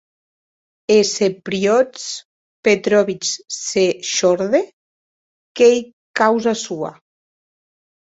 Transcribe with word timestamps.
E 0.95 0.99
se 1.13 1.27
Piotr 1.45 2.05
Petrovitch 2.65 3.29
se 3.65 3.85
shòrde, 4.13 4.61
qu’ei 5.55 5.77
causa 6.19 6.53
sua. 6.65 6.91